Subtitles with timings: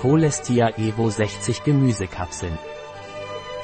[0.00, 2.58] Cholestia Evo 60 Gemüsekapseln.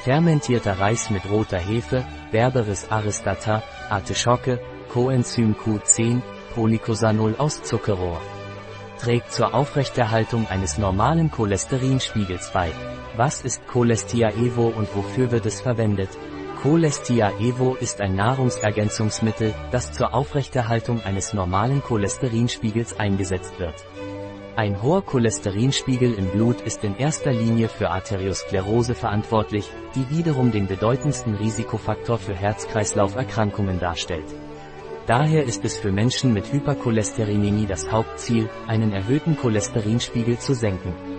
[0.03, 4.59] Fermentierter Reis mit roter Hefe, Berberis aristata, Artischocke,
[4.91, 6.23] Coenzym Q10,
[6.55, 8.19] Polycosanol aus Zuckerrohr.
[8.99, 12.71] Trägt zur Aufrechterhaltung eines normalen Cholesterinspiegels bei.
[13.15, 16.09] Was ist Cholestia Evo und wofür wird es verwendet?
[16.63, 23.73] Cholestia Evo ist ein Nahrungsergänzungsmittel, das zur Aufrechterhaltung eines normalen Cholesterinspiegels eingesetzt wird.
[24.55, 30.67] Ein hoher Cholesterinspiegel im Blut ist in erster Linie für Arteriosklerose verantwortlich, die wiederum den
[30.67, 34.33] bedeutendsten Risikofaktor für Herz-Kreislauf-Erkrankungen darstellt.
[35.05, 41.12] Daher ist es für Menschen mit Hypercholesterinämie das Hauptziel, einen erhöhten Cholesterinspiegel zu senken.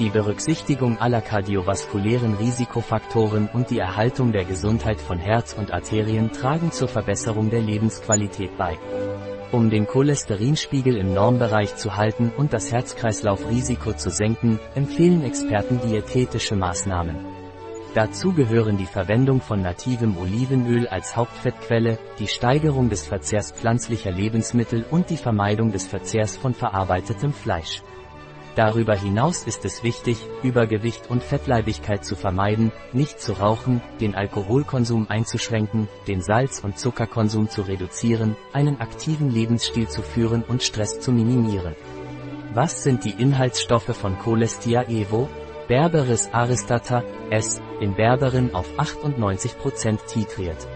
[0.00, 6.72] Die Berücksichtigung aller kardiovaskulären Risikofaktoren und die Erhaltung der Gesundheit von Herz und Arterien tragen
[6.72, 8.78] zur Verbesserung der Lebensqualität bei.
[9.52, 16.56] Um den Cholesterinspiegel im Normbereich zu halten und das Herz-Kreislauf-Risiko zu senken, empfehlen Experten diätetische
[16.56, 17.18] Maßnahmen.
[17.94, 24.82] Dazu gehören die Verwendung von nativem Olivenöl als Hauptfettquelle, die Steigerung des Verzehrs pflanzlicher Lebensmittel
[24.90, 27.82] und die Vermeidung des Verzehrs von verarbeitetem Fleisch.
[28.60, 35.06] Darüber hinaus ist es wichtig, Übergewicht und Fettleibigkeit zu vermeiden, nicht zu rauchen, den Alkoholkonsum
[35.08, 41.10] einzuschränken, den Salz- und Zuckerkonsum zu reduzieren, einen aktiven Lebensstil zu führen und Stress zu
[41.10, 41.74] minimieren.
[42.52, 45.30] Was sind die Inhaltsstoffe von Cholestia Evo?
[45.66, 50.68] Berberis aristata, S, in Berberin auf 98% titriert.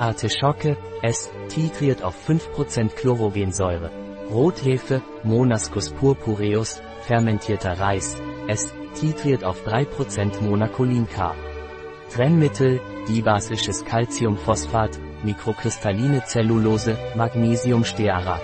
[0.00, 3.92] Artischocke, S, titriert auf 5% Chlorogensäure.
[4.28, 8.16] Rothefe, Monascus purpureus, fermentierter Reis,
[8.48, 11.34] es, titriert auf 3% Monacolin K.
[12.12, 18.42] Trennmittel, dibasisches Calciumphosphat, mikrokristalline Zellulose, Magnesiumstearat.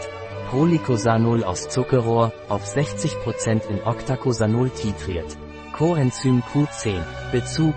[0.50, 5.36] Polycosanol aus Zuckerrohr, auf 60% in Octacosanol titriert.
[5.76, 7.74] Coenzym Q10, Bezug,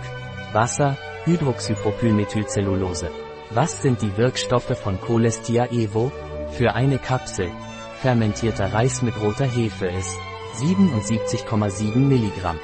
[0.54, 3.12] Wasser, Hydroxypropylmethylcellulose.
[3.50, 6.12] Was sind die Wirkstoffe von Cholestia Evo?
[6.52, 7.52] Für eine Kapsel.
[8.02, 10.18] Fermentierter Reis mit roter Hefe ist
[10.60, 12.56] 77,7 mg.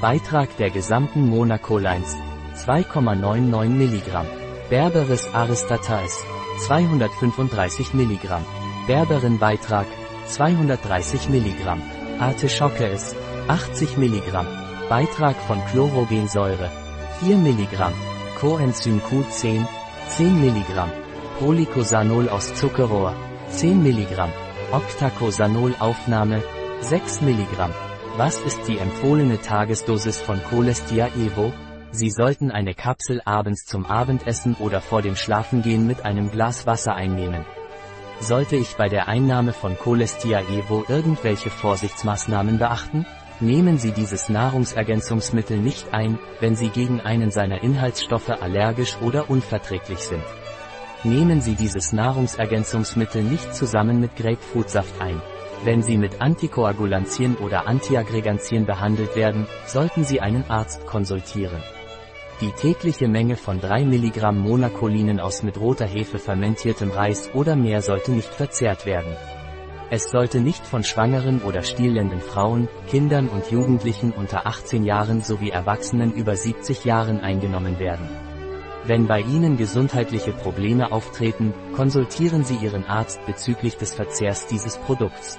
[0.00, 2.16] Beitrag der gesamten Monaco-Lines
[2.56, 4.24] 2,99 mg.
[4.70, 6.06] Berberis aristatae
[6.66, 8.40] 235 mg.
[8.86, 9.86] Berberin Beitrag
[10.26, 11.76] 230 mg.
[12.20, 13.16] Artischocke ist
[13.48, 14.44] 80 mg.
[14.88, 16.70] Beitrag von Chlorogensäure
[17.20, 17.92] 4 mg.
[18.40, 19.66] Coenzym Q10
[20.08, 20.86] 10 mg.
[21.40, 23.14] Polycosanol aus Zuckerrohr
[23.50, 24.28] 10 mg.
[24.72, 26.42] Octacosanol Aufnahme
[26.80, 27.70] 6 mg.
[28.16, 31.52] Was ist die empfohlene Tagesdosis von Cholestia Evo?
[31.90, 36.94] Sie sollten eine Kapsel abends zum Abendessen oder vor dem Schlafengehen mit einem Glas Wasser
[36.94, 37.44] einnehmen.
[38.20, 43.04] Sollte ich bei der Einnahme von Cholestia Evo irgendwelche Vorsichtsmaßnahmen beachten?
[43.40, 49.98] Nehmen Sie dieses Nahrungsergänzungsmittel nicht ein, wenn Sie gegen einen seiner Inhaltsstoffe allergisch oder unverträglich
[49.98, 50.24] sind.
[51.02, 55.20] Nehmen Sie dieses Nahrungsergänzungsmittel nicht zusammen mit Grapefruitsaft ein.
[55.64, 61.60] Wenn Sie mit Antikoagulantien oder Antiaggregantien behandelt werden, sollten Sie einen Arzt konsultieren.
[62.40, 67.82] Die tägliche Menge von 3 mg Monacolinen aus mit roter Hefe fermentiertem Reis oder mehr
[67.82, 69.16] sollte nicht verzehrt werden.
[69.90, 75.50] Es sollte nicht von schwangeren oder stillenden Frauen, Kindern und Jugendlichen unter 18 Jahren sowie
[75.50, 78.08] Erwachsenen über 70 Jahren eingenommen werden.
[78.84, 85.38] Wenn bei Ihnen gesundheitliche Probleme auftreten, konsultieren Sie Ihren Arzt bezüglich des Verzehrs dieses Produkts.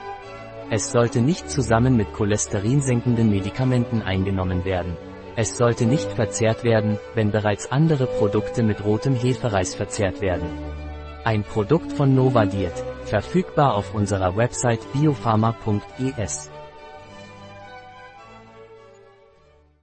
[0.72, 4.96] Es sollte nicht zusammen mit cholesterinsenkenden Medikamenten eingenommen werden.
[5.36, 10.48] Es sollte nicht verzehrt werden, wenn bereits andere Produkte mit rotem Hefereis verzehrt werden.
[11.24, 16.52] Ein Produkt von Nova Diet, verfügbar auf unserer Website biopharma.es.